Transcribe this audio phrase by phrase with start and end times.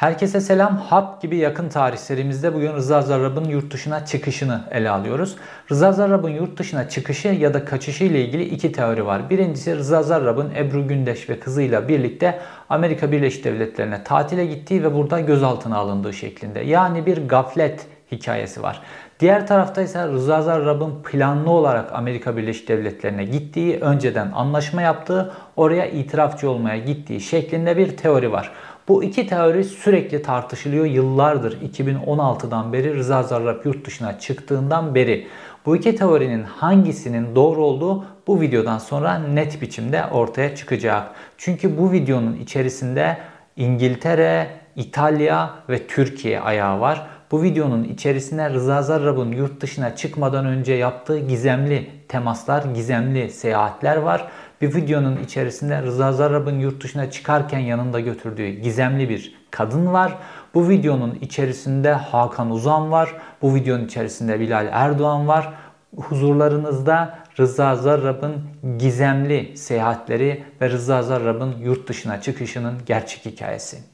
[0.00, 0.76] Herkese selam.
[0.76, 5.36] Hap gibi yakın tarih serimizde bugün Rıza Zarrab'ın yurt dışına çıkışını ele alıyoruz.
[5.70, 9.30] Rıza Zarrab'ın yurt dışına çıkışı ya da kaçışı ile ilgili iki teori var.
[9.30, 15.20] Birincisi Rıza Zarrab'ın Ebru Gündeş ve kızıyla birlikte Amerika Birleşik Devletleri'ne tatile gittiği ve burada
[15.20, 16.60] gözaltına alındığı şeklinde.
[16.60, 18.82] Yani bir gaflet hikayesi var.
[19.20, 25.86] Diğer tarafta ise Rıza Zarrab'ın planlı olarak Amerika Birleşik Devletleri'ne gittiği, önceden anlaşma yaptığı, oraya
[25.86, 28.52] itirafçı olmaya gittiği şeklinde bir teori var.
[28.90, 35.26] Bu iki teori sürekli tartışılıyor yıllardır 2016'dan beri Rıza Zarrab yurt dışına çıktığından beri.
[35.66, 41.10] Bu iki teorinin hangisinin doğru olduğu bu videodan sonra net biçimde ortaya çıkacak.
[41.38, 43.16] Çünkü bu videonun içerisinde
[43.56, 47.06] İngiltere, İtalya ve Türkiye ayağı var.
[47.30, 54.28] Bu videonun içerisinde Rıza Zarrab'ın yurt dışına çıkmadan önce yaptığı gizemli temaslar, gizemli seyahatler var.
[54.60, 60.18] Bir videonun içerisinde Rıza Zarrab'ın yurt dışına çıkarken yanında götürdüğü gizemli bir kadın var.
[60.54, 63.14] Bu videonun içerisinde Hakan Uzan var.
[63.42, 65.52] Bu videonun içerisinde Bilal Erdoğan var.
[65.96, 68.34] Huzurlarınızda Rıza Zarrab'ın
[68.78, 73.89] gizemli seyahatleri ve Rıza Zarrab'ın yurt dışına çıkışının gerçek hikayesi.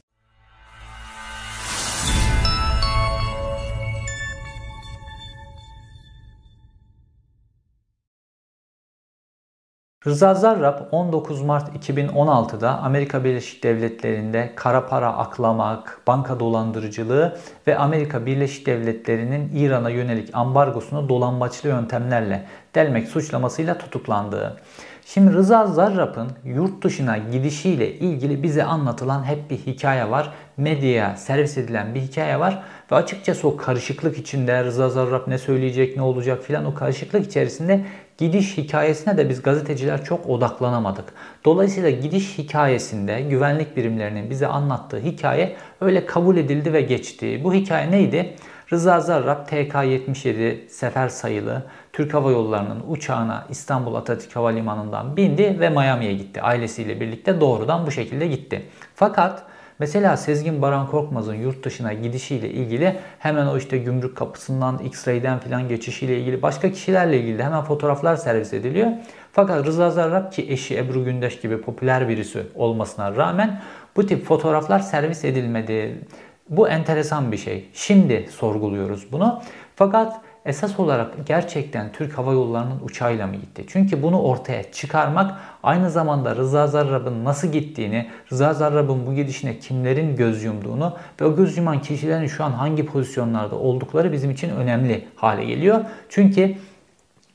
[10.07, 18.25] Rıza Zarrab 19 Mart 2016'da Amerika Birleşik Devletleri'nde kara para aklamak, banka dolandırıcılığı ve Amerika
[18.25, 24.57] Birleşik Devletleri'nin İran'a yönelik ambargosunu dolambaçlı yöntemlerle delmek suçlamasıyla tutuklandığı.
[25.05, 30.33] Şimdi Rıza Zarrab'ın yurt dışına gidişiyle ilgili bize anlatılan hep bir hikaye var.
[30.57, 32.63] Medyaya servis edilen bir hikaye var.
[32.91, 37.85] Ve açıkçası o karışıklık içinde Rıza Zarrab ne söyleyecek, ne olacak filan o karışıklık içerisinde
[38.17, 41.05] gidiş hikayesine de biz gazeteciler çok odaklanamadık.
[41.45, 47.41] Dolayısıyla gidiş hikayesinde güvenlik birimlerinin bize anlattığı hikaye öyle kabul edildi ve geçti.
[47.43, 48.35] Bu hikaye neydi?
[48.73, 56.13] Rıza Zarrab TK-77 sefer sayılı Türk Hava Yolları'nın uçağına İstanbul Atatürk Havalimanı'ndan bindi ve Miami'ye
[56.13, 56.41] gitti.
[56.41, 58.65] Ailesiyle birlikte doğrudan bu şekilde gitti.
[58.95, 59.43] Fakat
[59.79, 65.67] Mesela Sezgin Baran Korkmaz'ın yurt dışına gidişiyle ilgili hemen o işte gümrük kapısından X-ray'den filan
[65.67, 68.87] geçişiyle ilgili başka kişilerle ilgili hemen fotoğraflar servis ediliyor.
[69.31, 73.61] Fakat Rıza Zarrab ki eşi Ebru Gündeş gibi popüler birisi olmasına rağmen
[73.95, 76.05] bu tip fotoğraflar servis edilmedi.
[76.49, 77.69] Bu enteresan bir şey.
[77.73, 79.41] Şimdi sorguluyoruz bunu.
[79.75, 83.63] Fakat esas olarak gerçekten Türk Hava Yolları'nın uçağıyla mı gitti?
[83.67, 90.15] Çünkü bunu ortaya çıkarmak aynı zamanda Rıza Zarrab'ın nasıl gittiğini, Rıza Zarrab'ın bu gidişine kimlerin
[90.15, 95.05] göz yumduğunu ve o göz yuman kişilerin şu an hangi pozisyonlarda oldukları bizim için önemli
[95.15, 95.85] hale geliyor.
[96.09, 96.55] Çünkü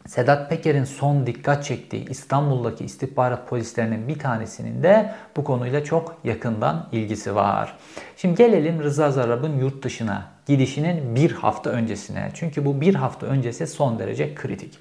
[0.07, 6.89] Sedat Peker'in son dikkat çektiği İstanbul'daki istihbarat polislerinin bir tanesinin de bu konuyla çok yakından
[6.93, 7.77] ilgisi var.
[8.17, 12.31] Şimdi gelelim Rıza Zarrab'ın yurt dışına gidişinin bir hafta öncesine.
[12.35, 14.79] Çünkü bu bir hafta öncesi son derece kritik.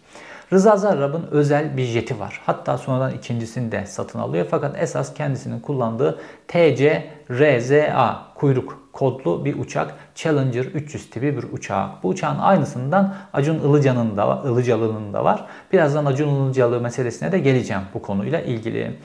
[0.54, 2.42] Rıza Zarrab'ın özel bir jeti var.
[2.46, 4.48] Hatta sonradan ikincisini de satın alıyor.
[4.52, 9.94] Fakat esas kendisinin kullandığı TC RZA kuyruk kodlu bir uçak.
[10.16, 11.90] Challenger 300 tipi bir uçağı.
[12.04, 15.46] Bu uçağın aynısından Acun Ilıcalı'nın da, Ilıcalı'nın da var.
[15.74, 18.98] Birazdan Acun Ilıcalı meselesine de geleceğim bu konuyla ilgili.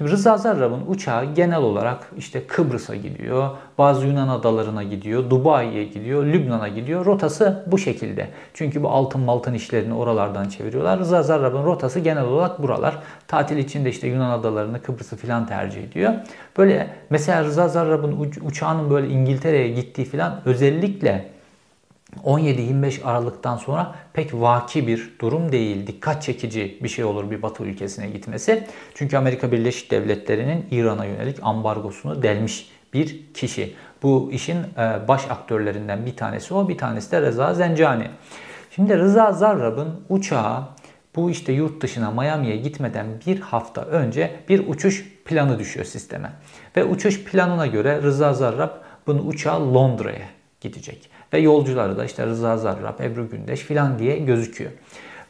[0.00, 6.24] Şimdi Rıza Zarrab'ın uçağı genel olarak işte Kıbrıs'a gidiyor, bazı Yunan adalarına gidiyor, Dubai'ye gidiyor,
[6.26, 7.06] Lübnan'a gidiyor.
[7.06, 8.28] Rotası bu şekilde.
[8.54, 10.98] Çünkü bu altın maltın işlerini oralardan çeviriyorlar.
[10.98, 12.98] Rıza Zarrab'ın rotası genel olarak buralar.
[13.28, 16.12] Tatil için de işte Yunan adalarını, Kıbrıs'ı filan tercih ediyor.
[16.58, 21.39] Böyle mesela Rıza Zarrab'ın uçağının böyle İngiltere'ye gittiği filan özellikle
[22.24, 25.86] 17-25 Aralık'tan sonra pek vaki bir durum değil.
[25.86, 28.66] Dikkat çekici bir şey olur bir Batı ülkesine gitmesi.
[28.94, 33.74] Çünkü Amerika Birleşik Devletleri'nin İran'a yönelik ambargosunu delmiş bir kişi.
[34.02, 38.06] Bu işin e, baş aktörlerinden bir tanesi o, bir tanesi de Reza Zencani.
[38.70, 40.62] Şimdi Rıza Zarrab'ın uçağı
[41.16, 46.32] bu işte yurt dışına Miami'ye gitmeden bir hafta önce bir uçuş planı düşüyor sisteme.
[46.76, 48.70] Ve uçuş planına göre Rıza Zarrab
[49.06, 50.28] bunu uçağı Londra'ya
[50.60, 51.10] gidecek.
[51.32, 54.70] Ve yolcuları da işte Rıza Zarrab, Ebru Gündeş filan diye gözüküyor.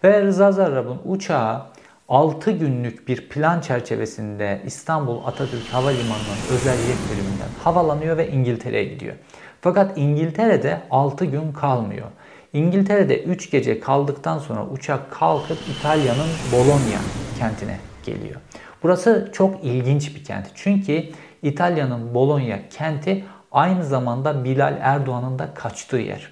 [0.05, 1.63] Ve Rıza Zarrab'ın uçağı
[2.09, 9.15] 6 günlük bir plan çerçevesinde İstanbul Atatürk Havalimanı'nın özel jet bölümünden havalanıyor ve İngiltere'ye gidiyor.
[9.61, 12.07] Fakat İngiltere'de 6 gün kalmıyor.
[12.53, 17.01] İngiltere'de 3 gece kaldıktan sonra uçak kalkıp İtalya'nın Bologna
[17.39, 18.41] kentine geliyor.
[18.83, 20.47] Burası çok ilginç bir kent.
[20.55, 21.05] Çünkü
[21.43, 26.31] İtalya'nın Bologna kenti aynı zamanda Bilal Erdoğan'ın da kaçtığı yer.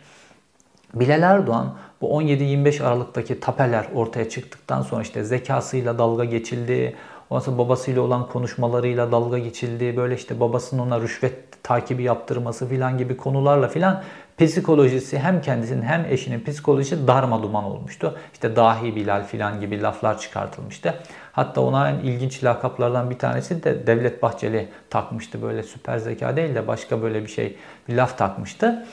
[0.95, 6.97] Bilal Erdoğan bu 17-25 Aralık'taki tapeler ortaya çıktıktan sonra işte zekasıyla dalga geçildi.
[7.31, 9.97] Ondan sonra babasıyla olan konuşmalarıyla dalga geçildi.
[9.97, 14.03] Böyle işte babasının ona rüşvet takibi yaptırması filan gibi konularla filan
[14.39, 18.19] psikolojisi hem kendisinin hem eşinin psikolojisi darma duman olmuştu.
[18.33, 20.95] İşte dahi Bilal filan gibi laflar çıkartılmıştı.
[21.33, 25.43] Hatta ona en ilginç lakaplardan bir tanesi de Devlet Bahçeli takmıştı.
[25.43, 27.57] Böyle süper zeka değil de başka böyle bir şey
[27.89, 28.87] bir laf takmıştı.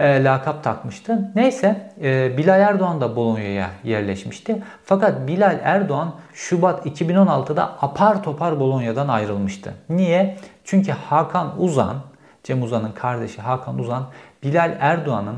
[0.00, 1.30] E, lakap takmıştı.
[1.34, 4.62] Neyse e, Bilal Erdoğan da Bolonya'ya yerleşmişti.
[4.84, 9.74] Fakat Bilal Erdoğan Şubat 2016'da apar topar Bolonya'dan ayrılmıştı.
[9.88, 10.36] Niye?
[10.64, 11.96] Çünkü Hakan Uzan,
[12.44, 14.06] Cem Uzan'ın kardeşi Hakan Uzan,
[14.42, 15.36] Bilal Erdoğan'ın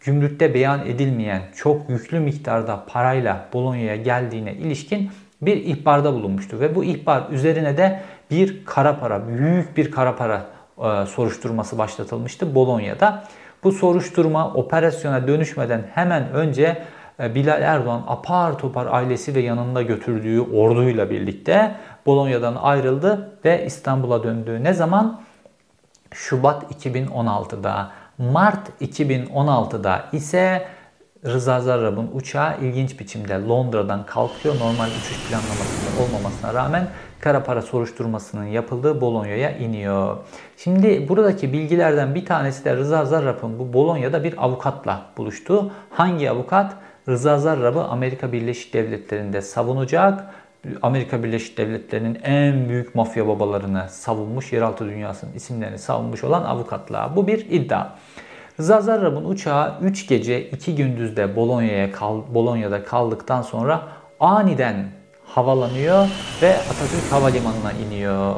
[0.00, 5.10] gümrükte beyan edilmeyen çok yüklü miktarda parayla Bolonya'ya geldiğine ilişkin
[5.42, 6.60] bir ihbarda bulunmuştu.
[6.60, 8.00] Ve bu ihbar üzerine de
[8.30, 10.46] bir kara para, büyük bir kara para
[10.78, 13.24] e, soruşturması başlatılmıştı Bolonya'da.
[13.64, 16.82] Bu soruşturma operasyona dönüşmeden hemen önce
[17.20, 21.76] e, Bilal Erdoğan apar topar ailesi ve yanında götürdüğü orduyla birlikte
[22.06, 24.64] Bolonya'dan ayrıldı ve İstanbul'a döndü.
[24.64, 25.20] Ne zaman?
[26.12, 27.90] Şubat 2016'da.
[28.18, 30.66] Mart 2016'da ise
[31.26, 34.54] Rıza Zarrab'ın uçağı ilginç biçimde Londra'dan kalkıyor.
[34.54, 36.88] Normal uçuş planlamasında olmamasına rağmen
[37.24, 40.16] kara para soruşturmasının yapıldığı Bolonya'ya iniyor.
[40.56, 45.72] Şimdi buradaki bilgilerden bir tanesi de Rıza Zarrab'ın bu Bolonya'da bir avukatla buluştuğu.
[45.90, 46.76] Hangi avukat?
[47.08, 50.24] Rıza Zarrab'ı Amerika Birleşik Devletleri'nde savunacak.
[50.82, 57.12] Amerika Birleşik Devletleri'nin en büyük mafya babalarını savunmuş, yeraltı dünyasının isimlerini savunmuş olan avukatla.
[57.16, 57.86] Bu bir iddia.
[58.60, 63.82] Rıza Zarrab'ın uçağı 3 gece 2 gündüzde Bolonya'ya kal Bolonya'da kaldıktan sonra
[64.20, 65.03] aniden
[65.34, 66.08] havalanıyor
[66.42, 68.34] ve Atatürk Havalimanı'na iniyor.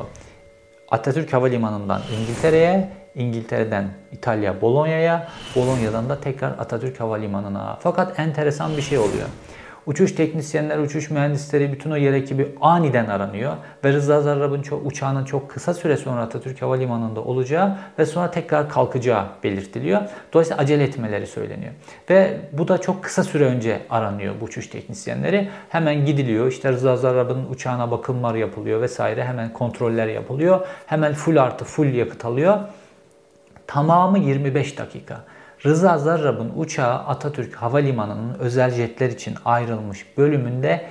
[0.89, 7.79] Atatürk Havalimanı'ndan İngiltere'ye, İngiltere'den İtalya Bolonya'ya, Bolonya'dan da tekrar Atatürk Havalimanı'na.
[7.83, 9.29] Fakat enteresan bir şey oluyor.
[9.87, 13.57] Uçuş teknisyenler, uçuş mühendisleri, bütün o yer ekibi aniden aranıyor.
[13.85, 18.69] Ve Rıza Zarrab'ın çok, uçağının çok kısa süre sonra Atatürk Havalimanı'nda olacağı ve sonra tekrar
[18.69, 20.03] kalkacağı belirtiliyor.
[20.33, 21.73] Dolayısıyla acele etmeleri söyleniyor.
[22.11, 25.49] Ve bu da çok kısa süre önce aranıyor bu uçuş teknisyenleri.
[25.69, 26.47] Hemen gidiliyor.
[26.47, 29.25] İşte Rıza Zarrab'ın uçağına bakımlar yapılıyor vesaire.
[29.25, 30.67] Hemen kontroller yapılıyor.
[30.87, 32.59] Hemen full artı full yakıt alıyor.
[33.67, 35.25] Tamamı 25 dakika.
[35.65, 40.87] Rıza Zarrab'ın uçağı Atatürk Havalimanı'nın özel jetler için ayrılmış bölümünde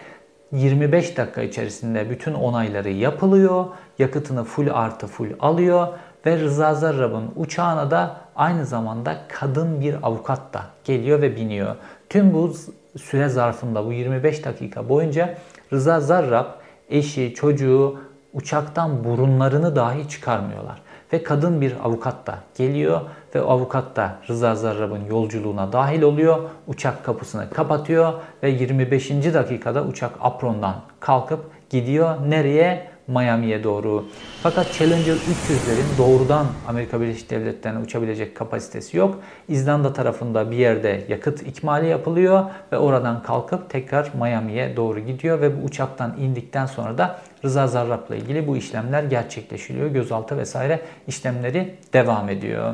[0.51, 3.65] 25 dakika içerisinde bütün onayları yapılıyor.
[3.99, 5.87] Yakıtını full artı full alıyor
[6.25, 11.75] ve Rıza Zarrab'ın uçağına da aynı zamanda kadın bir avukat da geliyor ve biniyor.
[12.09, 12.53] Tüm bu
[12.97, 15.37] süre zarfında bu 25 dakika boyunca
[15.73, 16.45] Rıza Zarrab
[16.89, 17.99] eşi, çocuğu
[18.33, 20.81] uçaktan burunlarını dahi çıkarmıyorlar.
[21.13, 23.01] Ve kadın bir avukat da geliyor
[23.35, 26.37] ve avukat da Rıza Zarrab'ın yolculuğuna dahil oluyor.
[26.67, 28.13] Uçak kapısını kapatıyor
[28.43, 29.09] ve 25.
[29.09, 31.39] dakikada uçak aprondan kalkıp
[31.69, 32.15] gidiyor.
[32.29, 32.95] Nereye?
[33.07, 34.05] Miami'ye doğru.
[34.43, 39.19] Fakat Challenger 300'lerin doğrudan Amerika Birleşik Devletleri'ne uçabilecek kapasitesi yok.
[39.47, 45.61] İzlanda tarafında bir yerde yakıt ikmali yapılıyor ve oradan kalkıp tekrar Miami'ye doğru gidiyor ve
[45.61, 49.87] bu uçaktan indikten sonra da Rıza Zarrab'la ilgili bu işlemler gerçekleşiliyor.
[49.87, 52.73] Gözaltı vesaire işlemleri devam ediyor.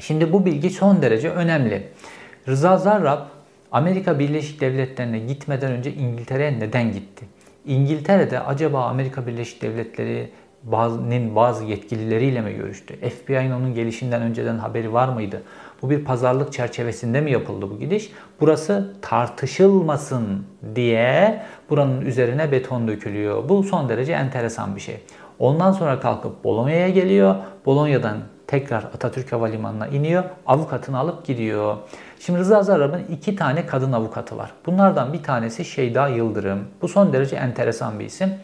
[0.00, 1.88] Şimdi bu bilgi son derece önemli.
[2.48, 3.20] Rıza Zarrab
[3.72, 7.24] Amerika Birleşik Devletleri'ne gitmeden önce İngiltere'ye neden gitti?
[7.66, 12.96] İngiltere'de acaba Amerika Birleşik Devletleri'nin bazı yetkilileriyle mi görüştü?
[12.96, 15.42] FBI'nin onun gelişinden önceden haberi var mıydı?
[15.82, 18.12] Bu bir pazarlık çerçevesinde mi yapıldı bu gidiş?
[18.40, 23.48] Burası tartışılmasın diye buranın üzerine beton dökülüyor.
[23.48, 24.96] Bu son derece enteresan bir şey.
[25.38, 27.34] Ondan sonra kalkıp Bolonya'ya geliyor.
[27.66, 28.16] Bolonya'dan
[28.50, 30.24] tekrar Atatürk Havalimanı'na iniyor.
[30.46, 31.76] Avukatını alıp gidiyor.
[32.20, 34.52] Şimdi Rıza Zarrab'ın iki tane kadın avukatı var.
[34.66, 36.64] Bunlardan bir tanesi Şeyda Yıldırım.
[36.82, 38.34] Bu son derece enteresan bir isim.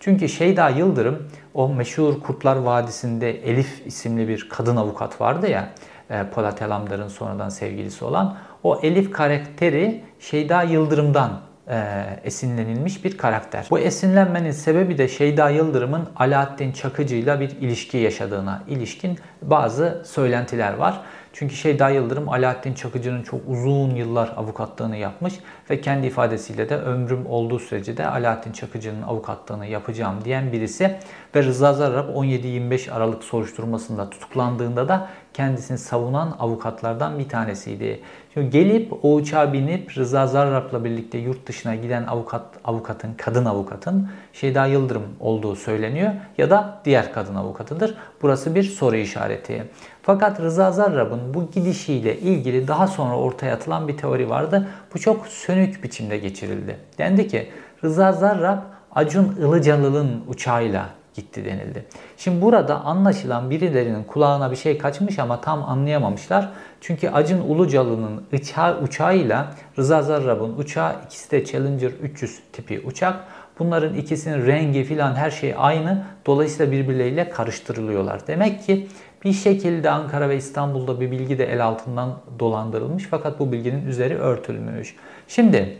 [0.00, 5.68] Çünkü Şeyda Yıldırım o meşhur Kurtlar Vadisi'nde Elif isimli bir kadın avukat vardı ya.
[6.10, 8.36] E, Polat Elamdar'ın sonradan sevgilisi olan.
[8.62, 11.30] O Elif karakteri Şeyda Yıldırım'dan
[11.68, 13.66] e, esinlenilmiş bir karakter.
[13.70, 20.74] Bu esinlenmenin sebebi de Şeyda Yıldırım'ın Alaaddin Çakıcı ile bir ilişki yaşadığına ilişkin bazı söylentiler
[20.74, 21.00] var.
[21.36, 25.34] Çünkü Şeyda Yıldırım Alaaddin Çakıcı'nın çok uzun yıllar avukatlığını yapmış
[25.70, 30.96] ve kendi ifadesiyle de ömrüm olduğu sürece de Alaaddin Çakıcı'nın avukatlığını yapacağım diyen birisi
[31.34, 38.00] ve Rıza Zarrab 17-25 Aralık soruşturmasında tutuklandığında da kendisini savunan avukatlardan bir tanesiydi.
[38.34, 44.08] Şimdi gelip o uçağa binip Rıza Zarrab'la birlikte yurt dışına giden avukat avukatın, kadın avukatın
[44.32, 47.94] Şeyda Yıldırım olduğu söyleniyor ya da diğer kadın avukatıdır.
[48.22, 49.64] Burası bir soru işareti.
[50.06, 54.68] Fakat Rıza Zarrab'ın bu gidişiyle ilgili daha sonra ortaya atılan bir teori vardı.
[54.94, 56.76] Bu çok sönük biçimde geçirildi.
[56.98, 57.48] Dendi ki
[57.84, 58.58] Rıza Zarrab
[58.94, 61.84] Acun Ilıcalı'nın uçağıyla gitti denildi.
[62.16, 66.48] Şimdi burada anlaşılan birilerinin kulağına bir şey kaçmış ama tam anlayamamışlar.
[66.80, 69.46] Çünkü Acun Ulucalı'nın uçağı, uçağıyla
[69.78, 73.16] Rıza Zarrab'ın uçağı ikisi de Challenger 300 tipi uçak.
[73.58, 76.04] Bunların ikisinin rengi filan her şey aynı.
[76.26, 78.26] Dolayısıyla birbirleriyle karıştırılıyorlar.
[78.26, 78.88] Demek ki
[79.24, 84.18] bir şekilde Ankara ve İstanbul'da bir bilgi de el altından dolandırılmış fakat bu bilginin üzeri
[84.18, 84.96] örtülmüş.
[85.28, 85.78] Şimdi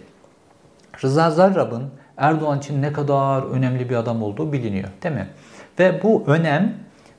[1.03, 5.29] Rıza Zarrab'ın Erdoğan için ne kadar önemli bir adam olduğu biliniyor değil mi?
[5.79, 6.75] Ve bu önem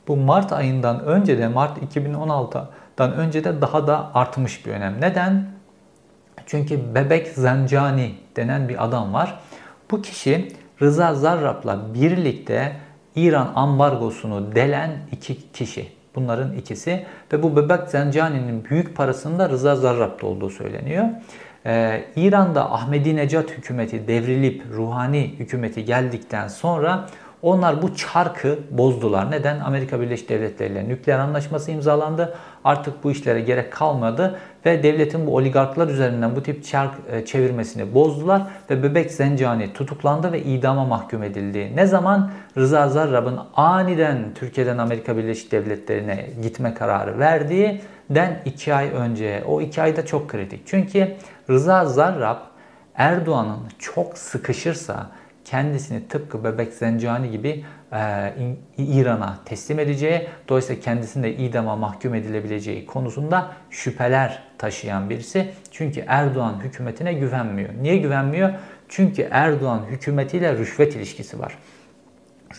[0.07, 5.01] bu Mart ayından önce de Mart 2016'dan önce de daha da artmış bir önem.
[5.01, 5.45] Neden?
[6.45, 9.39] Çünkü Bebek Zencani denen bir adam var.
[9.91, 10.51] Bu kişi
[10.81, 12.75] Rıza Zarrab'la birlikte
[13.15, 15.91] İran ambargosunu delen iki kişi.
[16.15, 21.05] Bunların ikisi ve bu Bebek Zencani'nin büyük parasında Rıza Zarrab'da olduğu söyleniyor.
[21.65, 27.09] Ee, İran'da Ahmedi Necat hükümeti devrilip ruhani hükümeti geldikten sonra
[27.41, 29.31] onlar bu çarkı bozdular.
[29.31, 29.59] Neden?
[29.59, 32.35] Amerika Birleşik Devletleri ile nükleer anlaşması imzalandı.
[32.63, 37.93] Artık bu işlere gerek kalmadı ve devletin bu oligarklar üzerinden bu tip çark e, çevirmesini
[37.93, 41.71] bozdular ve Bebek Zencani tutuklandı ve idama mahkum edildi.
[41.75, 42.31] Ne zaman?
[42.57, 49.43] Rıza Zarrab'ın aniden Türkiye'den Amerika Birleşik Devletleri'ne gitme kararı verdiği den iki ay önce.
[49.47, 50.61] O iki ayda çok kritik.
[50.65, 51.15] Çünkü
[51.49, 52.37] Rıza Zarrab
[52.95, 55.09] Erdoğan'ın çok sıkışırsa
[55.45, 57.65] kendisini tıpkı Bebek Zencani gibi
[58.77, 65.51] İran'a teslim edeceği, dolayısıyla kendisinin de idama mahkum edilebileceği konusunda şüpheler taşıyan birisi.
[65.71, 67.69] Çünkü Erdoğan hükümetine güvenmiyor.
[67.81, 68.53] Niye güvenmiyor?
[68.89, 71.57] Çünkü Erdoğan hükümetiyle rüşvet ilişkisi var.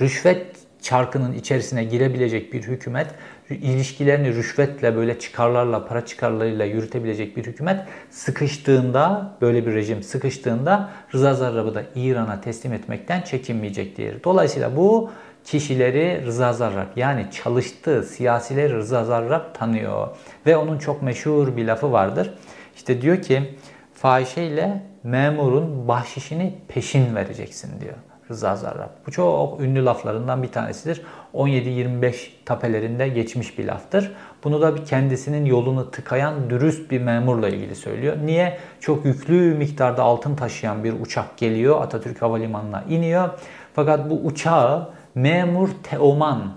[0.00, 0.46] Rüşvet
[0.82, 3.06] çarkının içerisine girebilecek bir hükümet,
[3.50, 11.34] ilişkilerini rüşvetle böyle çıkarlarla, para çıkarlarıyla yürütebilecek bir hükümet sıkıştığında, böyle bir rejim sıkıştığında Rıza
[11.34, 14.24] Zarrab'ı da İran'a teslim etmekten çekinmeyecektir.
[14.24, 15.10] Dolayısıyla bu
[15.44, 20.08] kişileri Rıza Zarrab yani çalıştığı siyasileri Rıza Zarrab tanıyor.
[20.46, 22.34] Ve onun çok meşhur bir lafı vardır.
[22.76, 23.54] İşte diyor ki
[23.94, 27.94] fahişeyle memurun bahşişini peşin vereceksin diyor.
[28.30, 28.88] Rıza Zarrab.
[29.06, 31.02] Bu çok ünlü laflarından bir tanesidir.
[31.34, 32.14] 17-25
[32.44, 34.12] tapelerinde geçmiş bir laftır.
[34.44, 38.16] Bunu da bir kendisinin yolunu tıkayan dürüst bir memurla ilgili söylüyor.
[38.24, 38.58] Niye?
[38.80, 43.28] Çok yüklü miktarda altın taşıyan bir uçak geliyor Atatürk Havalimanı'na iniyor.
[43.74, 46.52] Fakat bu uçağı memur Teoman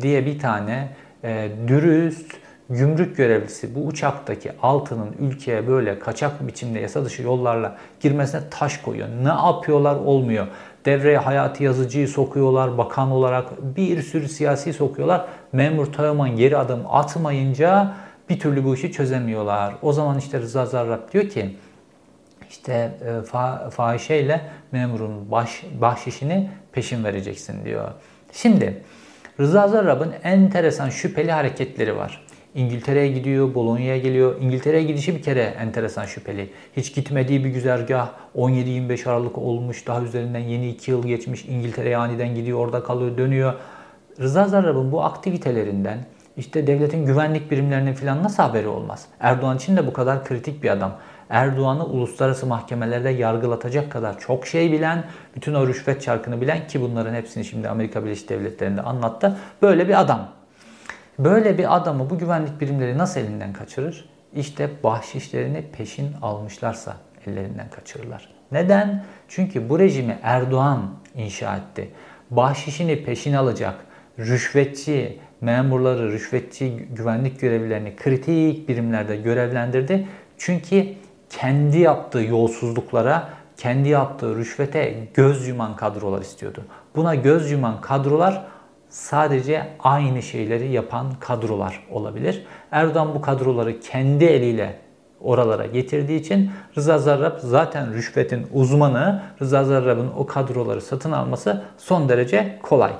[0.00, 0.88] diye bir tane
[1.24, 2.32] e, dürüst,
[2.70, 9.08] gümrük görevlisi bu uçaktaki altının ülkeye böyle kaçak biçimde yasa dışı yollarla girmesine taş koyuyor.
[9.22, 10.46] Ne yapıyorlar olmuyor.
[10.86, 15.26] Devreye hayati yazıcıyı sokuyorlar, bakan olarak bir sürü siyasi sokuyorlar.
[15.52, 17.94] Memur Teoman geri adım atmayınca
[18.30, 19.74] bir türlü bu işi çözemiyorlar.
[19.82, 21.56] O zaman işte Rıza Zarrab diyor ki
[22.50, 24.40] işte e, fa, fahişeyle
[24.72, 27.88] memurun baş, bahşişini peşin vereceksin diyor.
[28.32, 28.82] Şimdi
[29.40, 32.25] Rıza Zarrab'ın enteresan şüpheli hareketleri var.
[32.56, 34.40] İngiltere'ye gidiyor, Bolonya'ya geliyor.
[34.40, 36.50] İngiltere'ye gidişi bir kere enteresan şüpheli.
[36.76, 39.86] Hiç gitmediği bir güzergah 17-25 Aralık olmuş.
[39.86, 41.44] Daha üzerinden yeni 2 yıl geçmiş.
[41.44, 43.54] İngiltere'ye aniden gidiyor, orada kalıyor, dönüyor.
[44.20, 45.98] Rıza Zarrab'ın bu aktivitelerinden
[46.36, 49.06] işte devletin güvenlik birimlerinin falan nasıl haberi olmaz?
[49.20, 50.92] Erdoğan için de bu kadar kritik bir adam.
[51.30, 57.14] Erdoğan'ı uluslararası mahkemelerde yargılatacak kadar çok şey bilen, bütün o rüşvet çarkını bilen ki bunların
[57.14, 59.36] hepsini şimdi Amerika Birleşik Devletleri'nde anlattı.
[59.62, 60.35] Böyle bir adam.
[61.18, 64.08] Böyle bir adamı bu güvenlik birimleri nasıl elinden kaçırır?
[64.34, 66.96] İşte bahşişlerini peşin almışlarsa
[67.26, 68.28] ellerinden kaçırırlar.
[68.52, 69.04] Neden?
[69.28, 71.90] Çünkü bu rejimi Erdoğan inşa etti.
[72.30, 73.74] Bahşişini peşin alacak,
[74.18, 80.08] rüşvetçi, memurları, rüşvetçi güvenlik görevlilerini kritik birimlerde görevlendirdi.
[80.38, 80.86] Çünkü
[81.30, 86.64] kendi yaptığı yolsuzluklara, kendi yaptığı rüşvete göz yuman kadrolar istiyordu.
[86.96, 88.46] Buna göz yuman kadrolar
[88.96, 92.46] sadece aynı şeyleri yapan kadrolar olabilir.
[92.70, 94.76] Erdoğan bu kadroları kendi eliyle
[95.20, 99.22] oralara getirdiği için Rıza Zarrab zaten rüşvetin uzmanı.
[99.40, 102.92] Rıza Zarrab'ın o kadroları satın alması son derece kolay.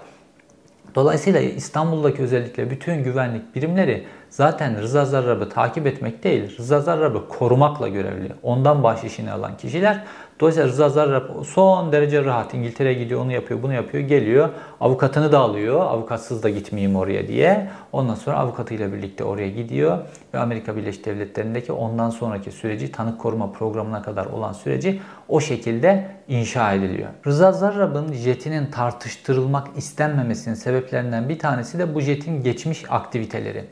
[0.95, 7.89] Dolayısıyla İstanbul'daki özellikle bütün güvenlik birimleri zaten Rıza Zarrab'ı takip etmek değil, Rıza Zarrab'ı korumakla
[7.89, 8.33] görevli.
[8.43, 10.05] Ondan bahşişini alan kişiler
[10.41, 12.55] Dolayısıyla Rıza Zarrab son derece rahat.
[12.55, 14.49] İngiltere'ye gidiyor, onu yapıyor, bunu yapıyor, geliyor.
[14.81, 15.81] Avukatını da alıyor.
[15.81, 17.69] Avukatsız da gitmeyeyim oraya diye.
[17.93, 19.99] Ondan sonra avukatıyla birlikte oraya gidiyor.
[20.35, 26.11] Ve Amerika Birleşik Devletleri'ndeki ondan sonraki süreci, tanık koruma programına kadar olan süreci o şekilde
[26.29, 27.09] inşa ediliyor.
[27.27, 33.65] Rıza Zarrab'ın jetinin tartıştırılmak istenmemesinin sebeplerinden bir tanesi de bu jetin geçmiş aktiviteleri.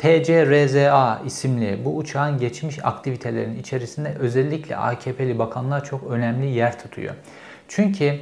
[0.00, 7.14] TCRZA isimli bu uçağın geçmiş aktivitelerinin içerisinde özellikle AKP'li bakanlar çok önemli yer tutuyor.
[7.68, 8.18] Çünkü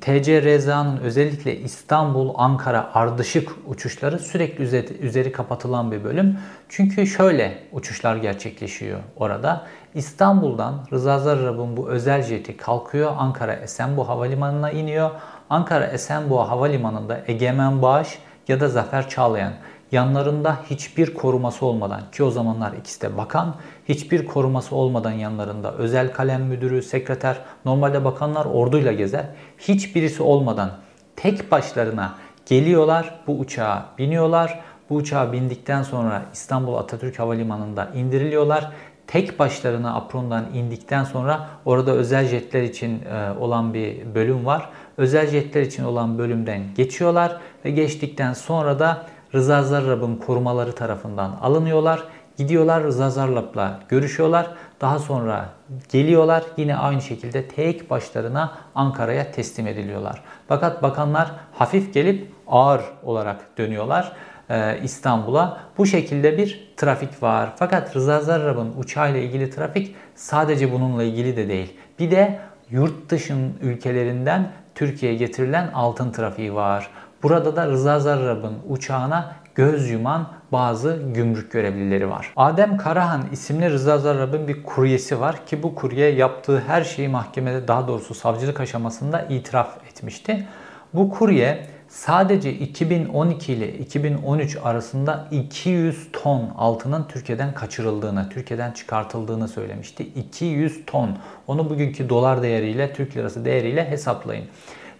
[0.00, 6.38] TC Reza'nın özellikle İstanbul, Ankara ardışık uçuşları sürekli üzeri, üzeri kapatılan bir bölüm.
[6.68, 9.66] Çünkü şöyle uçuşlar gerçekleşiyor orada.
[9.94, 13.12] İstanbul'dan Rıza Zarrab'ın bu özel jeti kalkıyor.
[13.18, 15.10] Ankara Esenboğa Havalimanı'na iniyor.
[15.50, 19.52] Ankara Esenboğa Havalimanı'nda Egemen Bağış ya da Zafer Çağlayan
[19.92, 23.54] yanlarında hiçbir koruması olmadan ki o zamanlar ikisi de bakan
[23.88, 29.24] hiçbir koruması olmadan yanlarında özel kalem müdürü, sekreter normalde bakanlar orduyla gezer.
[29.58, 30.70] Hiçbirisi olmadan
[31.16, 32.14] tek başlarına
[32.46, 34.60] geliyorlar bu uçağa biniyorlar.
[34.90, 38.70] Bu uçağa bindikten sonra İstanbul Atatürk Havalimanı'nda indiriliyorlar.
[39.06, 44.68] Tek başlarına aprondan indikten sonra orada özel jetler için e, olan bir bölüm var.
[44.96, 52.02] Özel jetler için olan bölümden geçiyorlar ve geçtikten sonra da Rıza Zarrab'ın korumaları tarafından alınıyorlar.
[52.36, 54.50] Gidiyorlar Rıza Zarrab'la görüşüyorlar.
[54.80, 55.48] Daha sonra
[55.92, 60.22] geliyorlar yine aynı şekilde tek başlarına Ankara'ya teslim ediliyorlar.
[60.48, 64.12] Fakat bakanlar hafif gelip ağır olarak dönüyorlar
[64.50, 65.60] e, İstanbul'a.
[65.78, 67.52] Bu şekilde bir trafik var.
[67.56, 71.76] Fakat Rıza Zarrab'ın uçağıyla ilgili trafik sadece bununla ilgili de değil.
[71.98, 72.38] Bir de
[72.70, 76.90] yurt dışın ülkelerinden Türkiye'ye getirilen altın trafiği var.
[77.22, 82.32] Burada da Rıza Zarrab'ın uçağına göz yuman bazı gümrük görevlileri var.
[82.36, 87.68] Adem Karahan isimli Rıza Zarrab'ın bir kuryesi var ki bu kurye yaptığı her şeyi mahkemede
[87.68, 90.46] daha doğrusu savcılık aşamasında itiraf etmişti.
[90.94, 100.02] Bu kurye sadece 2012 ile 2013 arasında 200 ton altının Türkiye'den kaçırıldığını, Türkiye'den çıkartıldığını söylemişti.
[100.02, 101.18] 200 ton.
[101.46, 104.44] Onu bugünkü dolar değeriyle, Türk lirası değeriyle hesaplayın.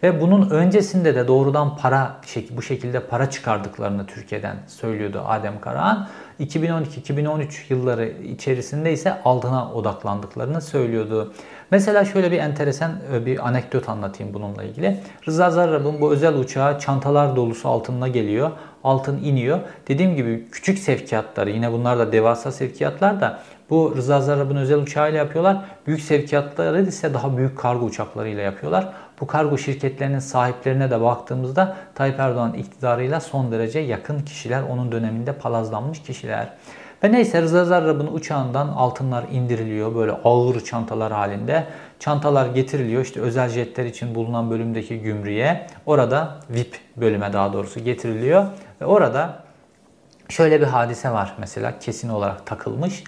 [0.02, 6.08] Ve bunun öncesinde de doğrudan para bu şekilde para çıkardıklarını Türkiye'den söylüyordu Adem Karahan.
[6.40, 11.32] 2012-2013 yılları içerisinde ise altına odaklandıklarını söylüyordu.
[11.70, 14.96] Mesela şöyle bir enteresan e, bir anekdot anlatayım bununla ilgili.
[15.28, 18.50] Rıza Zarrab'ın bu özel uçağı çantalar dolusu altınına geliyor.
[18.84, 19.58] Altın iniyor.
[19.88, 23.40] Dediğim gibi küçük sevkiyatları yine bunlar da devasa sevkiyatlar da
[23.70, 25.64] bu Rıza Zarrab'ın özel uçağıyla yapıyorlar.
[25.86, 28.92] Büyük sevkiyatları ise daha büyük kargo uçaklarıyla yapıyorlar.
[29.20, 35.32] Bu kargo şirketlerinin sahiplerine de baktığımızda Tayyip Erdoğan iktidarıyla son derece yakın kişiler, onun döneminde
[35.32, 36.48] palazlanmış kişiler.
[37.04, 41.66] Ve neyse Rıza Zarrab'ın uçağından altınlar indiriliyor böyle ağır çantalar halinde.
[41.98, 45.66] Çantalar getiriliyor işte özel jetler için bulunan bölümdeki gümrüğe.
[45.86, 48.46] Orada VIP bölüme daha doğrusu getiriliyor.
[48.80, 49.42] Ve orada
[50.28, 53.04] şöyle bir hadise var mesela kesin olarak takılmış.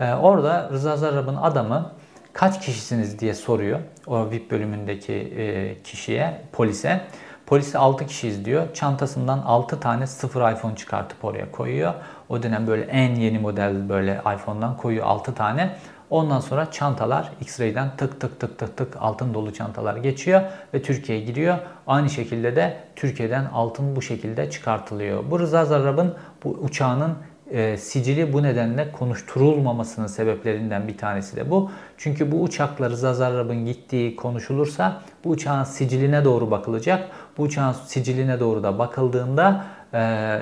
[0.00, 1.90] Ee, orada Rıza Zarrab'ın adamı
[2.32, 7.00] kaç kişisiniz diye soruyor o VIP bölümündeki e, kişiye, polise.
[7.46, 8.74] Polisi 6 kişiyiz diyor.
[8.74, 11.94] Çantasından 6 tane sıfır iPhone çıkartıp oraya koyuyor.
[12.28, 15.76] O dönem böyle en yeni model böyle iPhone'dan koyuyor 6 tane.
[16.10, 20.42] Ondan sonra çantalar X-Ray'den tık tık tık tık tık altın dolu çantalar geçiyor
[20.74, 21.58] ve Türkiye'ye giriyor.
[21.86, 25.30] Aynı şekilde de Türkiye'den altın bu şekilde çıkartılıyor.
[25.30, 26.14] Bu Rıza Zarrab'ın
[26.44, 27.16] bu uçağının
[27.52, 31.70] e, sicili bu nedenle konuşturulmamasının sebeplerinden bir tanesi de bu.
[31.96, 37.08] Çünkü bu uçakla Rıza Zarrab'ın gittiği konuşulursa bu uçağın siciline doğru bakılacak.
[37.38, 40.38] Bu uçağın siciline doğru da bakıldığında e,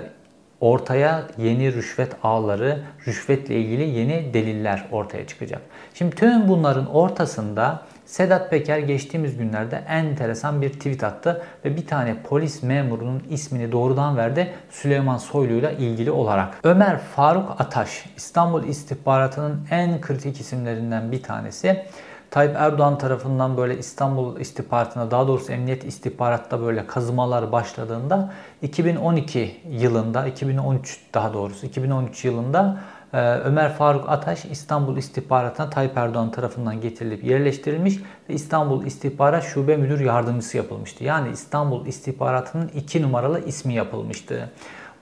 [0.60, 5.62] ortaya yeni rüşvet ağları, rüşvetle ilgili yeni deliller ortaya çıkacak.
[5.94, 12.16] Şimdi tüm bunların ortasında Sedat Peker geçtiğimiz günlerde enteresan bir tweet attı ve bir tane
[12.22, 16.54] polis memurunun ismini doğrudan verdi Süleyman Soylu ile ilgili olarak.
[16.64, 21.84] Ömer Faruk Ataş İstanbul istihbaratının en kritik isimlerinden bir tanesi.
[22.30, 30.26] Tayyip Erdoğan tarafından böyle İstanbul istihbaratına daha doğrusu emniyet istihbaratta böyle kazımalar başladığında 2012 yılında
[30.26, 32.78] 2013 daha doğrusu 2013 yılında
[33.12, 37.96] Ömer Faruk Ataş İstanbul istihbaratına Tayyip Erdoğan tarafından getirilip yerleştirilmiş
[38.28, 41.04] ve İstanbul İstihbarat Şube Müdür Yardımcısı yapılmıştı.
[41.04, 44.50] Yani İstanbul istihbaratının iki numaralı ismi yapılmıştı.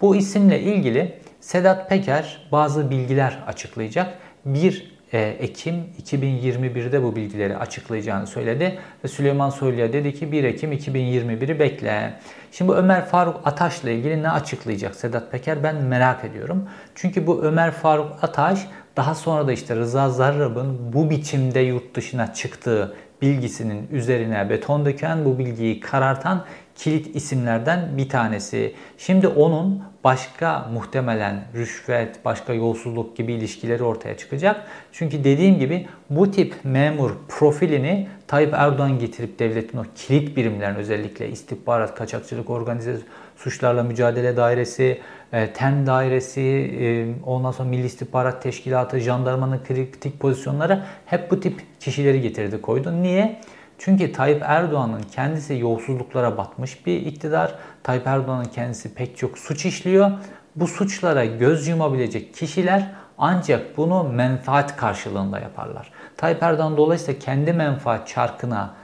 [0.00, 4.14] Bu isimle ilgili Sedat Peker bazı bilgiler açıklayacak.
[4.44, 8.78] Bir Ekim 2021'de bu bilgileri açıklayacağını söyledi.
[9.04, 12.14] Ve Süleyman Soylu'ya dedi ki 1 Ekim 2021'i bekle.
[12.52, 16.68] Şimdi bu Ömer Faruk Ataş'la ilgili ne açıklayacak Sedat Peker ben merak ediyorum.
[16.94, 18.66] Çünkü bu Ömer Faruk Ataş
[18.96, 25.24] daha sonra da işte Rıza Zarrab'ın bu biçimde yurt dışına çıktığı bilgisinin üzerine beton döken,
[25.24, 26.44] bu bilgiyi karartan
[26.78, 28.74] kilit isimlerden bir tanesi.
[28.98, 34.64] Şimdi onun başka muhtemelen rüşvet, başka yolsuzluk gibi ilişkileri ortaya çıkacak.
[34.92, 41.28] Çünkü dediğim gibi bu tip memur profilini Tayyip Erdoğan getirip devletin o kilit birimlerin özellikle
[41.28, 42.96] istihbarat, kaçakçılık, organize
[43.36, 45.00] suçlarla mücadele dairesi,
[45.32, 51.60] e, TEM dairesi, e, ondan sonra Milli İstihbarat Teşkilatı, jandarmanın kritik pozisyonları hep bu tip
[51.80, 53.02] kişileri getirdi koydu.
[53.02, 53.40] Niye?
[53.78, 57.54] Çünkü Tayyip Erdoğan'ın kendisi yolsuzluklara batmış bir iktidar.
[57.82, 60.10] Tayyip Erdoğan'ın kendisi pek çok suç işliyor.
[60.56, 65.90] Bu suçlara göz yumabilecek kişiler ancak bunu menfaat karşılığında yaparlar.
[66.16, 68.74] Tayyip Erdoğan dolayısıyla kendi menfaat çarkına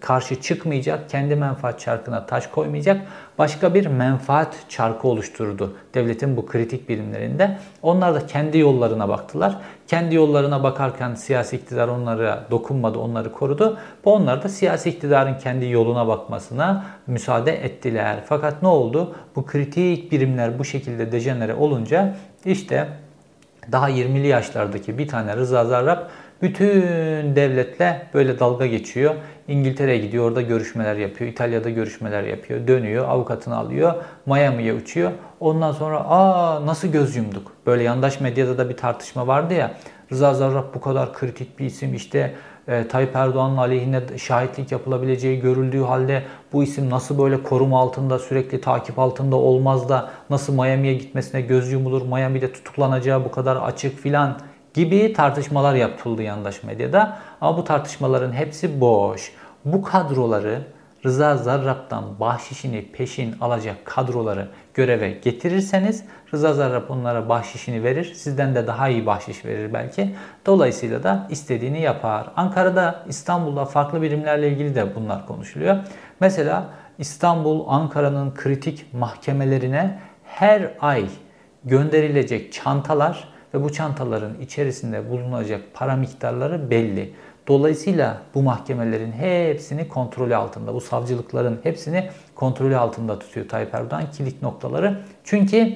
[0.00, 3.00] karşı çıkmayacak, kendi menfaat çarkına taş koymayacak,
[3.38, 7.58] başka bir menfaat çarkı oluşturdu devletin bu kritik birimlerinde.
[7.82, 9.56] Onlar da kendi yollarına baktılar.
[9.86, 13.78] Kendi yollarına bakarken siyasi iktidar onlara dokunmadı, onları korudu.
[14.04, 18.16] Bu onlar da siyasi iktidarın kendi yoluna bakmasına müsaade ettiler.
[18.26, 19.14] Fakat ne oldu?
[19.36, 22.88] Bu kritik birimler bu şekilde dejenere olunca işte
[23.72, 26.00] daha 20'li yaşlardaki bir tane Rıza Zarrab
[26.42, 26.82] bütün
[27.36, 29.14] devletle böyle dalga geçiyor.
[29.48, 31.30] İngiltere'ye gidiyor, orada görüşmeler yapıyor.
[31.30, 32.68] İtalya'da görüşmeler yapıyor.
[32.68, 33.94] Dönüyor, avukatını alıyor.
[34.26, 35.10] Miami'ye uçuyor.
[35.40, 37.52] Ondan sonra aa nasıl göz yumduk?
[37.66, 39.74] Böyle yandaş medyada da bir tartışma vardı ya.
[40.12, 42.34] Rıza Zarrab bu kadar kritik bir isim işte
[42.68, 46.22] e, Tayyip Erdoğan'ın aleyhine şahitlik yapılabileceği görüldüğü halde
[46.52, 51.72] bu isim nasıl böyle koruma altında sürekli takip altında olmaz da nasıl Miami'ye gitmesine göz
[51.72, 54.38] yumulur, Miami'de tutuklanacağı bu kadar açık filan
[54.74, 57.18] gibi tartışmalar yapıldı yandaş medyada.
[57.40, 59.32] Ama bu tartışmaların hepsi boş.
[59.64, 60.62] Bu kadroları
[61.04, 66.04] Rıza Zarrab'dan bahşişini peşin alacak kadroları göreve getirirseniz
[66.34, 68.14] Rıza Zarrab onlara bahşişini verir.
[68.14, 70.14] Sizden de daha iyi bahşiş verir belki.
[70.46, 72.26] Dolayısıyla da istediğini yapar.
[72.36, 75.76] Ankara'da, İstanbul'da farklı birimlerle ilgili de bunlar konuşuluyor.
[76.20, 76.64] Mesela
[76.98, 81.04] İstanbul, Ankara'nın kritik mahkemelerine her ay
[81.64, 87.14] gönderilecek çantalar ve bu çantaların içerisinde bulunacak para miktarları belli.
[87.48, 94.42] Dolayısıyla bu mahkemelerin hepsini kontrolü altında, bu savcılıkların hepsini kontrolü altında tutuyor Tayyip Erdoğan kilit
[94.42, 95.00] noktaları.
[95.24, 95.72] Çünkü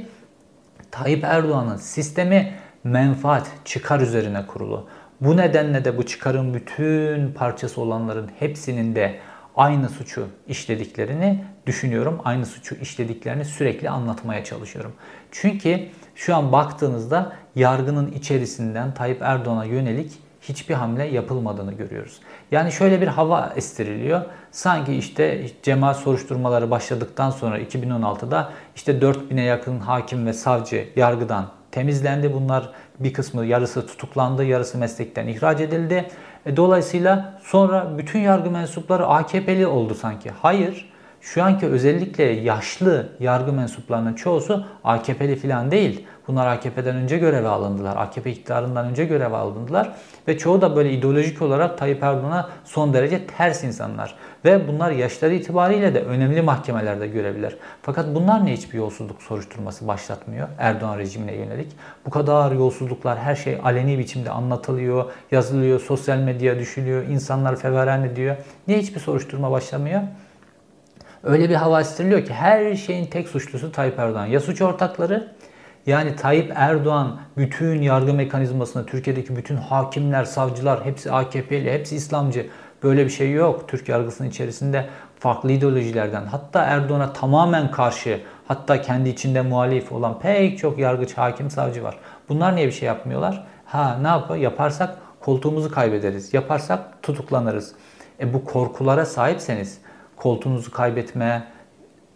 [0.90, 4.86] Tayyip Erdoğan'ın sistemi menfaat, çıkar üzerine kurulu.
[5.20, 9.18] Bu nedenle de bu çıkarın bütün parçası olanların hepsinin de
[9.56, 12.20] aynı suçu işlediklerini düşünüyorum.
[12.24, 14.92] Aynı suçu işlediklerini sürekli anlatmaya çalışıyorum.
[15.30, 15.80] Çünkü
[16.14, 20.12] şu an baktığınızda yargının içerisinden Tayyip Erdoğan'a yönelik
[20.48, 22.20] hiçbir hamle yapılmadığını görüyoruz.
[22.50, 24.22] Yani şöyle bir hava estiriliyor.
[24.50, 32.32] Sanki işte cemaat soruşturmaları başladıktan sonra 2016'da işte 4000'e yakın hakim ve savcı yargıdan temizlendi.
[32.32, 36.10] Bunlar bir kısmı yarısı tutuklandı, yarısı meslekten ihraç edildi.
[36.46, 40.30] E, dolayısıyla sonra bütün yargı mensupları AKP'li oldu sanki.
[40.42, 40.93] Hayır.
[41.24, 46.06] Şu anki özellikle yaşlı yargı mensuplarının çoğusu AKP'li falan değil.
[46.28, 47.96] Bunlar AKP'den önce göreve alındılar.
[47.96, 49.92] AKP iktidarından önce göreve alındılar.
[50.28, 54.14] Ve çoğu da böyle ideolojik olarak Tayyip Erdoğan'a son derece ters insanlar.
[54.44, 57.56] Ve bunlar yaşları itibariyle de önemli mahkemelerde görevliler.
[57.82, 61.72] Fakat bunlar ne hiçbir yolsuzluk soruşturması başlatmıyor Erdoğan rejimine yönelik?
[62.06, 68.36] Bu kadar yolsuzluklar her şey aleni biçimde anlatılıyor, yazılıyor, sosyal medyaya düşülüyor, insanlar feveran ediyor.
[68.68, 70.02] Niye hiçbir soruşturma başlamıyor?
[71.24, 74.26] Öyle bir hava estiriliyor ki her şeyin tek suçlusu Tayyip Erdoğan.
[74.26, 75.32] Ya suç ortakları
[75.86, 82.46] yani Tayyip Erdoğan bütün yargı mekanizmasını Türkiye'deki bütün hakimler, savcılar hepsi AKP'li, hepsi İslamcı.
[82.82, 83.68] Böyle bir şey yok.
[83.68, 84.86] Türk yargısının içerisinde
[85.18, 91.50] farklı ideolojilerden hatta Erdoğan'a tamamen karşı hatta kendi içinde muhalif olan pek çok yargıç, hakim,
[91.50, 91.98] savcı var.
[92.28, 93.46] Bunlar niye bir şey yapmıyorlar?
[93.64, 94.36] Ha ne yapar?
[94.36, 96.34] Yaparsak koltuğumuzu kaybederiz.
[96.34, 97.72] Yaparsak tutuklanırız.
[98.20, 99.83] E bu korkulara sahipseniz
[100.16, 101.44] koltuğunuzu kaybetme,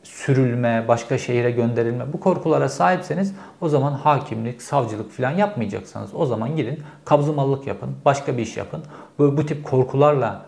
[0.02, 6.56] sürülme, başka şehire gönderilme bu korkulara sahipseniz o zaman hakimlik, savcılık falan yapmayacaksanız o zaman
[6.56, 8.82] gidin kabzımallık yapın, başka bir iş yapın.
[9.18, 10.46] Bu, bu tip korkularla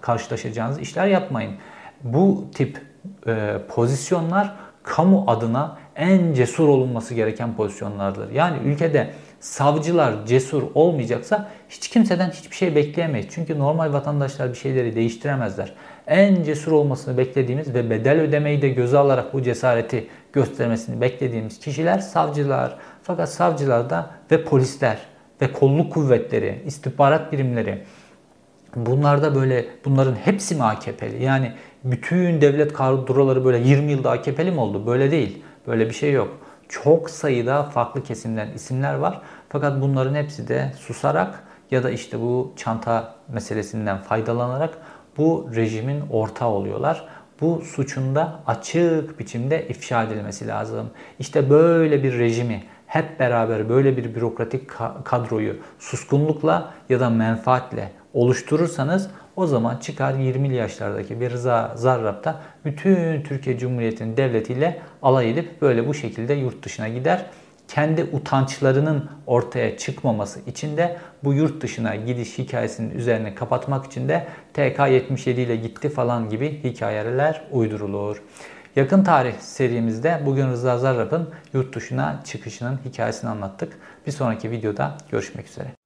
[0.00, 1.54] karşılaşacağınız işler yapmayın.
[2.04, 2.86] Bu tip
[3.26, 8.30] e, pozisyonlar kamu adına en cesur olunması gereken pozisyonlardır.
[8.30, 9.10] Yani ülkede
[9.42, 13.26] savcılar cesur olmayacaksa hiç kimseden hiçbir şey bekleyemeyiz.
[13.30, 15.72] Çünkü normal vatandaşlar bir şeyleri değiştiremezler
[16.06, 21.98] en cesur olmasını beklediğimiz ve bedel ödemeyi de göze alarak bu cesareti göstermesini beklediğimiz kişiler
[21.98, 22.78] savcılar.
[23.02, 24.98] Fakat savcılarda ve polisler
[25.40, 27.78] ve kolluk kuvvetleri, istihbarat birimleri
[28.76, 31.24] bunlarda böyle bunların hepsi mi AKP'li?
[31.24, 31.52] Yani
[31.84, 34.86] bütün devlet kadroları böyle 20 yılda AKP'li mi oldu?
[34.86, 35.42] Böyle değil.
[35.66, 36.38] Böyle bir şey yok.
[36.72, 39.20] Çok sayıda farklı kesimden isimler var.
[39.48, 44.78] Fakat bunların hepsi de susarak ya da işte bu çanta meselesinden faydalanarak
[45.16, 47.08] bu rejimin ortağı oluyorlar.
[47.40, 50.90] Bu suçun da açık biçimde ifşa edilmesi lazım.
[51.18, 54.70] İşte böyle bir rejimi hep beraber böyle bir bürokratik
[55.04, 63.22] kadroyu suskunlukla ya da menfaatle oluşturursanız o zaman çıkar 20'li yaşlardaki bir Rıza Zarrab'da bütün
[63.22, 67.26] Türkiye Cumhuriyeti'nin devletiyle alay edip böyle bu şekilde yurt dışına gider.
[67.68, 74.26] kendi utançlarının ortaya çıkmaması için de bu yurt dışına gidiş hikayesinin üzerine kapatmak için de
[74.54, 78.22] TK-77 ile gitti falan gibi hikayeler uydurulur.
[78.76, 83.72] Yakın tarih serimizde bugün Rıza Zarrab'ın yurt dışına çıkışının hikayesini anlattık.
[84.06, 85.81] Bir sonraki videoda görüşmek üzere.